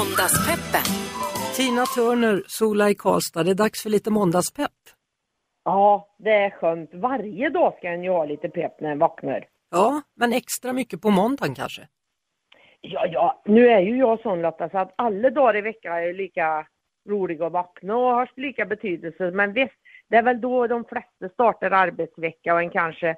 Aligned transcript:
Måndagspeppen. 0.00 0.86
Tina 1.56 1.84
Turner, 1.96 2.42
Sola 2.46 2.90
i 2.90 2.94
Karlstad, 2.94 3.42
det 3.42 3.50
är 3.50 3.54
dags 3.54 3.82
för 3.82 3.90
lite 3.90 4.10
måndagspepp. 4.10 4.80
Ja, 5.64 6.08
det 6.18 6.30
är 6.30 6.50
skönt. 6.50 6.90
Varje 6.94 7.50
dag 7.50 7.74
ska 7.78 7.88
en 7.88 8.04
ju 8.04 8.10
ha 8.10 8.24
lite 8.24 8.48
pepp 8.48 8.80
när 8.80 8.90
en 8.90 8.98
vaknar. 8.98 9.44
Ja, 9.70 10.02
men 10.16 10.32
extra 10.32 10.72
mycket 10.72 11.00
på 11.02 11.10
måndagen 11.10 11.54
kanske. 11.54 11.82
Ja, 12.80 13.06
ja, 13.06 13.42
nu 13.44 13.68
är 13.68 13.80
ju 13.80 13.96
jag 13.96 14.20
sån 14.20 14.42
Lotta 14.42 14.68
så 14.68 14.78
att 14.78 14.94
alla 14.96 15.30
dagar 15.30 15.56
i 15.56 15.60
veckan 15.60 15.92
är 15.92 16.12
lika 16.12 16.66
roliga 17.08 17.46
att 17.46 17.52
vakna 17.52 17.96
och 17.96 18.14
har 18.14 18.30
lika 18.36 18.64
betydelse. 18.64 19.30
Men 19.30 19.52
visst, 19.52 19.80
det 20.08 20.16
är 20.16 20.22
väl 20.22 20.40
då 20.40 20.66
de 20.66 20.84
flesta 20.84 21.28
startar 21.32 21.70
arbetsvecka 21.70 22.54
och 22.54 22.62
en 22.62 22.70
kanske 22.70 23.16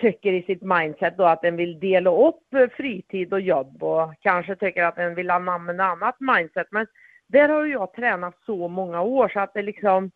tycker 0.00 0.32
i 0.32 0.42
sitt 0.42 0.62
mindset 0.62 1.16
då 1.16 1.24
att 1.24 1.44
en 1.44 1.56
vill 1.56 1.80
dela 1.80 2.10
upp 2.10 2.54
eh, 2.54 2.68
fritid 2.76 3.32
och 3.32 3.40
jobb 3.40 3.82
och 3.82 4.14
kanske 4.20 4.56
tycker 4.56 4.84
att 4.84 4.98
en 4.98 5.14
vill 5.14 5.30
anamma 5.30 5.72
ett 5.72 5.80
annat 5.80 6.16
mindset. 6.20 6.66
Men 6.70 6.86
där 7.26 7.48
har 7.48 7.64
ju 7.64 7.72
jag 7.72 7.92
tränat 7.92 8.34
så 8.46 8.68
många 8.68 9.02
år 9.02 9.28
så 9.28 9.40
att 9.40 9.54
det 9.54 9.62
liksom, 9.62 10.10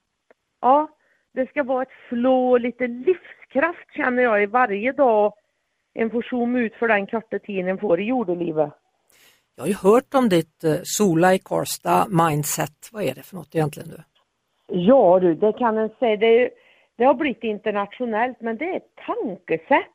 ja, 0.61 0.89
det 1.35 1.51
ska 1.51 1.63
vara 1.63 1.83
ett 1.83 2.09
flow, 2.09 2.61
lite 2.61 2.87
livskraft 2.87 3.95
känner 3.97 4.23
jag 4.23 4.43
i 4.43 4.47
varje 4.47 4.93
dag. 4.93 5.33
En 5.95 6.11
får 6.11 6.23
zooma 6.23 6.59
ut 6.59 6.75
för 6.75 6.89
den 6.89 7.07
korta 7.07 7.39
tiden 7.39 7.69
en 7.69 7.79
får 7.79 8.01
i 8.01 8.05
jordelivet. 8.05 8.73
Jag 9.57 9.63
har 9.63 9.69
ju 9.69 9.75
hört 9.75 10.15
om 10.15 10.29
ditt 10.29 10.65
eh, 10.65 10.75
Sola 10.83 11.35
i 11.35 11.39
Karlstad 11.39 12.07
mindset. 12.09 12.91
Vad 12.93 13.03
är 13.03 13.15
det 13.15 13.23
för 13.23 13.37
något 13.37 13.55
egentligen? 13.55 13.89
Du? 13.89 14.03
Ja 14.69 15.19
du, 15.21 15.35
det 15.35 15.53
kan 15.53 15.79
en 15.79 15.89
säga. 15.99 16.17
Det, 16.17 16.27
är- 16.27 16.51
det 16.97 17.05
har 17.05 17.15
blivit 17.15 17.45
internationellt 17.45 18.41
men 18.41 18.57
det 18.57 18.65
är 18.65 18.77
ett 18.77 18.95
tankesätt. 19.07 19.91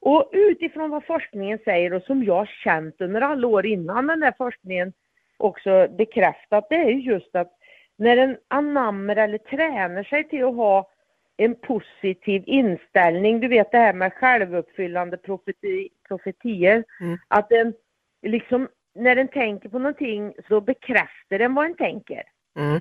Och 0.00 0.30
utifrån 0.32 0.90
vad 0.90 1.04
forskningen 1.04 1.58
säger 1.64 1.92
och 1.92 2.02
som 2.02 2.24
jag 2.24 2.48
känt 2.48 3.00
under 3.00 3.20
alla 3.20 3.46
år 3.46 3.66
innan 3.66 4.06
den 4.06 4.20
där 4.20 4.34
forskningen 4.38 4.92
också 5.36 5.88
bekräftat, 5.98 6.66
det 6.70 6.76
är 6.76 6.90
ju 6.90 7.00
just 7.00 7.36
att 7.36 7.52
när 7.96 8.16
en 8.16 8.36
anammar 8.48 9.16
eller 9.16 9.38
tränar 9.38 10.02
sig 10.02 10.28
till 10.28 10.44
att 10.44 10.54
ha 10.54 10.90
en 11.36 11.54
positiv 11.54 12.42
inställning, 12.46 13.40
du 13.40 13.48
vet 13.48 13.72
det 13.72 13.78
här 13.78 13.92
med 13.92 14.12
självuppfyllande 14.12 15.16
profeti, 15.16 15.88
profetier, 16.08 16.84
Mm. 17.00 17.18
att 17.28 17.52
en 17.52 17.74
liksom, 18.22 18.68
när 18.94 19.16
en 19.16 19.28
tänker 19.28 19.68
på 19.68 19.78
någonting 19.78 20.34
så 20.48 20.60
bekräftar 20.60 21.38
den 21.38 21.54
vad 21.54 21.66
en 21.66 21.74
tänker. 21.74 22.22
Mm. 22.58 22.80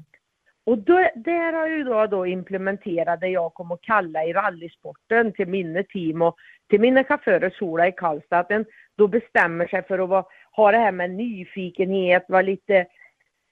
Och 0.68 0.78
då, 0.78 1.10
där 1.16 1.54
har 1.54 1.68
jag 1.68 1.78
ju 1.78 1.84
då, 1.84 2.06
då 2.06 2.26
implementerat 2.26 3.20
det 3.20 3.28
jag 3.28 3.54
kommer 3.54 3.76
att 3.76 3.82
kalla 3.82 4.24
i 4.24 4.34
rallysporten 4.34 5.34
till 5.34 5.48
mina 5.48 5.84
team 5.84 6.22
och 6.22 6.36
till 6.70 6.82
mina 6.82 7.04
chaufförer 7.04 7.50
Sola 7.50 7.88
i 7.88 7.92
Karlstad, 7.92 8.40
att 8.40 8.52
en 8.52 8.66
då 8.98 9.08
bestämmer 9.08 9.68
sig 9.68 9.84
för 9.84 10.00
att 10.00 10.10
vara, 10.10 10.26
ha 10.52 10.72
det 10.72 10.78
här 10.78 10.92
med 10.92 11.12
nyfikenhet, 11.12 12.26
vara 12.28 12.42
lite, 12.42 12.86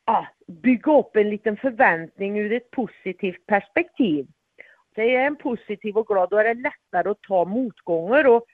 ah, 0.05 0.25
bygga 0.47 0.99
upp 0.99 1.15
en 1.15 1.29
liten 1.29 1.57
förväntning 1.57 2.39
ur 2.39 2.53
ett 2.53 2.71
positivt 2.71 3.45
perspektiv. 3.45 4.27
Det 4.95 5.15
är 5.15 5.27
en 5.27 5.35
positiv 5.35 5.97
och 5.97 6.07
glad, 6.07 6.29
då 6.29 6.37
är 6.37 6.43
det 6.43 6.53
lättare 6.53 7.09
att 7.09 7.21
ta 7.21 7.45
motgångar 7.45 8.27
och 8.27 8.45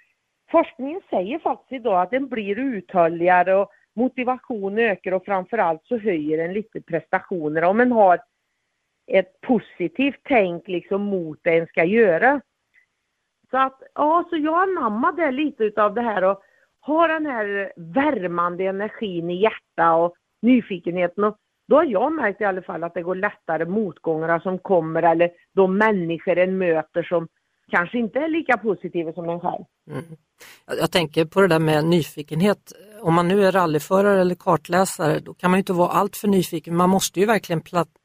forskningen 0.51 1.01
säger 1.09 1.39
faktiskt 1.39 1.71
idag 1.71 2.01
att 2.01 2.11
den 2.11 2.27
blir 2.27 2.59
uthålligare 2.59 3.55
och 3.55 3.71
motivation 3.95 4.77
ökar 4.77 5.11
och 5.11 5.25
framförallt 5.25 5.85
så 5.85 5.97
höjer 5.97 6.37
den 6.37 6.53
lite 6.53 6.81
prestationer 6.81 7.63
om 7.63 7.79
en 7.79 7.91
har 7.91 8.19
ett 9.07 9.41
positivt 9.41 10.19
tänk 10.23 10.67
liksom 10.67 11.01
mot 11.01 11.39
det 11.43 11.57
en 11.57 11.67
ska 11.67 11.83
göra. 11.83 12.41
Så 13.51 13.57
att, 13.57 13.81
ja, 13.95 14.25
så 14.29 14.37
jag 14.37 14.69
anammade 14.69 15.31
lite 15.31 15.63
utav 15.63 15.93
det 15.93 16.01
här 16.01 16.23
och 16.23 16.41
har 16.79 17.07
den 17.07 17.25
här 17.25 17.73
värmande 17.75 18.65
energin 18.65 19.29
i 19.29 19.41
hjärtat 19.41 19.99
och 19.99 20.15
nyfikenheten 20.41 21.23
och 21.23 21.37
då 21.67 21.75
har 21.75 21.83
jag 21.83 22.13
märkt 22.13 22.41
i 22.41 22.43
alla 22.43 22.61
fall 22.61 22.83
att 22.83 22.93
det 22.93 23.01
går 23.01 23.15
lättare 23.15 23.65
motgångarna 23.65 24.39
som 24.39 24.59
kommer 24.59 25.03
eller 25.03 25.31
de 25.55 25.77
människor 25.77 26.37
en 26.37 26.57
möter 26.57 27.03
som 27.03 27.27
kanske 27.71 27.97
inte 27.97 28.19
är 28.19 28.27
lika 28.27 28.57
positiva 28.57 29.13
som 29.13 29.29
en 29.29 29.39
själv. 29.39 29.63
Mm. 29.89 30.03
Jag, 30.67 30.77
jag 30.77 30.91
tänker 30.91 31.25
på 31.25 31.41
det 31.41 31.47
där 31.47 31.59
med 31.59 31.85
nyfikenhet. 31.85 32.71
Om 33.01 33.13
man 33.13 33.27
nu 33.27 33.45
är 33.45 33.51
rallyförare 33.51 34.21
eller 34.21 34.35
kartläsare, 34.35 35.19
då 35.19 35.33
kan 35.33 35.51
man 35.51 35.57
ju 35.57 35.61
inte 35.61 35.73
vara 35.73 35.89
allt 35.89 36.15
för 36.15 36.27
nyfiken. 36.27 36.75
Man 36.75 36.89
måste 36.89 37.19
ju 37.19 37.25
verkligen 37.25 37.61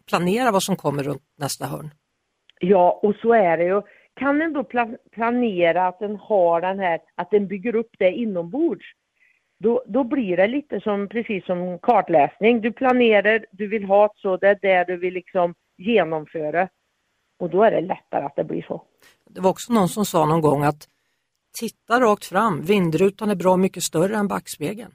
planera 0.08 0.50
vad 0.50 0.62
som 0.62 0.76
kommer 0.76 1.02
runt 1.02 1.22
nästa 1.38 1.66
hörn. 1.66 1.90
Ja, 2.60 3.00
och 3.02 3.14
så 3.14 3.32
är 3.32 3.56
det 3.56 3.64
ju. 3.64 3.82
Kan 4.20 4.42
en 4.42 4.52
då 4.52 4.62
pla- 4.62 4.96
planera 5.12 5.86
att 5.86 5.98
den 5.98 6.16
har 6.16 6.60
den 6.60 6.78
här, 6.78 7.00
att 7.14 7.30
den 7.30 7.46
bygger 7.48 7.74
upp 7.74 7.90
det 7.98 8.10
inombords, 8.10 8.86
då, 9.58 9.84
då 9.86 10.04
blir 10.04 10.36
det 10.36 10.46
lite 10.46 10.80
som, 10.80 11.08
precis 11.08 11.46
som 11.46 11.78
kartläsning. 11.78 12.60
Du 12.60 12.72
planerar, 12.72 13.46
du 13.50 13.68
vill 13.68 13.84
ha 13.84 14.06
ett 14.06 14.16
så, 14.16 14.36
det 14.36 14.48
är 14.48 14.58
det 14.62 14.84
du 14.84 14.96
vill 14.96 15.14
liksom 15.14 15.54
genomföra. 15.76 16.68
Och 17.38 17.50
då 17.50 17.62
är 17.62 17.70
det 17.70 17.80
lättare 17.80 18.24
att 18.24 18.36
det 18.36 18.44
blir 18.44 18.62
så. 18.62 18.82
Det 19.30 19.40
var 19.40 19.50
också 19.50 19.72
någon 19.72 19.88
som 19.88 20.04
sa 20.04 20.26
någon 20.26 20.40
gång 20.40 20.62
att 20.62 20.88
titta 21.60 22.00
rakt 22.00 22.24
fram, 22.24 22.62
vindrutan 22.62 23.30
är 23.30 23.34
bra 23.34 23.56
mycket 23.56 23.82
större 23.82 24.16
än 24.16 24.28
backspegeln. 24.28 24.92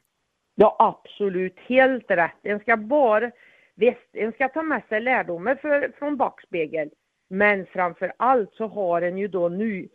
Ja, 0.55 0.75
absolut. 0.79 1.55
Helt 1.67 2.11
rätt. 2.11 2.39
En 2.43 2.59
ska 2.59 2.77
bara, 2.77 3.31
visst, 3.75 4.09
en 4.13 4.31
ska 4.31 4.47
ta 4.47 4.61
med 4.61 4.81
sig 4.89 5.01
lärdomar 5.01 5.55
för, 5.55 5.91
från 5.99 6.17
backspegeln. 6.17 6.89
Men 7.29 7.65
framför 7.65 8.13
allt 8.17 8.53
så 8.53 8.67
har 8.67 9.01
en 9.01 9.17
ju 9.17 9.27
då 9.27 9.49
ny, 9.49 9.87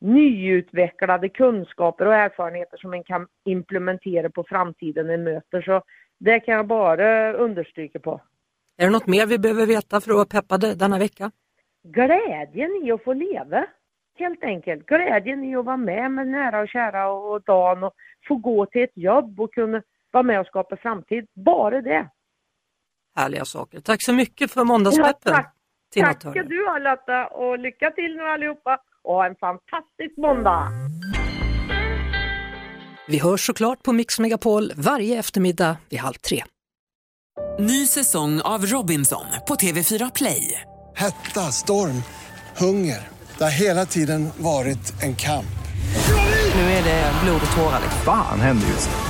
nyutvecklade 0.00 1.28
kunskaper 1.28 2.06
och 2.06 2.14
erfarenheter 2.14 2.76
som 2.76 2.92
en 2.92 3.04
kan 3.04 3.26
implementera 3.44 4.30
på 4.30 4.44
framtiden 4.44 5.10
en 5.10 5.24
möter. 5.24 5.62
Så 5.62 5.82
det 6.18 6.40
kan 6.40 6.54
jag 6.54 6.66
bara 6.66 7.32
understryka 7.32 7.98
på. 7.98 8.20
Är 8.76 8.84
det 8.84 8.90
något 8.90 9.06
mer 9.06 9.26
vi 9.26 9.38
behöver 9.38 9.66
veta 9.66 10.00
för 10.00 10.10
att 10.10 10.16
vara 10.16 10.26
peppade 10.26 10.74
denna 10.74 10.98
vecka? 10.98 11.30
Glädjen 11.82 12.70
i 12.84 12.92
att 12.92 13.04
få 13.04 13.12
leva, 13.12 13.66
helt 14.18 14.44
enkelt. 14.44 14.86
Glädjen 14.86 15.44
i 15.44 15.56
att 15.56 15.64
vara 15.64 15.76
med 15.76 16.10
med 16.10 16.28
nära 16.28 16.60
och 16.60 16.68
kära 16.68 17.08
och, 17.12 17.32
och 17.32 17.42
dagen 17.42 17.84
och 17.84 17.94
få 18.28 18.36
gå 18.36 18.66
till 18.66 18.82
ett 18.82 18.96
jobb 18.96 19.40
och 19.40 19.54
kunna 19.54 19.82
vara 20.10 20.22
med 20.22 20.40
och 20.40 20.46
skapa 20.46 20.76
framtid. 20.76 21.26
Bara 21.34 21.80
det. 21.80 22.08
Härliga 23.16 23.44
saker. 23.44 23.80
Tack 23.80 24.02
så 24.02 24.12
mycket 24.12 24.50
för 24.50 24.64
måndagspeppen. 24.64 25.32
Ja, 25.32 25.32
tack. 25.32 25.54
Tack 25.94 26.20
ska 26.20 26.42
du 26.42 26.66
ha 26.66 26.78
Lotta 26.78 27.26
och 27.26 27.58
lycka 27.58 27.90
till 27.90 28.16
nu 28.16 28.22
allihopa 28.22 28.78
och 29.04 29.14
ha 29.14 29.26
en 29.26 29.36
fantastisk 29.36 30.16
måndag! 30.16 30.68
Vi 33.08 33.18
hörs 33.18 33.46
såklart 33.46 33.82
på 33.82 33.92
Mix 33.92 34.18
Megapol 34.20 34.72
varje 34.76 35.18
eftermiddag 35.18 35.76
vid 35.88 36.00
halv 36.00 36.14
tre. 36.14 36.44
Ny 37.58 37.86
säsong 37.86 38.40
av 38.40 38.66
Robinson 38.66 39.24
på 39.48 39.54
TV4 39.54 40.10
Play. 40.14 40.60
Hetta, 40.96 41.40
storm, 41.40 42.02
hunger. 42.56 43.08
Det 43.38 43.44
har 43.44 43.60
hela 43.60 43.86
tiden 43.86 44.28
varit 44.36 45.02
en 45.02 45.16
kamp. 45.16 45.46
Nu 46.54 46.60
är 46.60 46.84
det 46.84 47.12
blod 47.24 47.40
och 47.50 47.56
tårar. 47.56 47.82
Fan 48.04 48.40
händer 48.40 48.66
just 48.66 48.90
nu. 48.90 49.09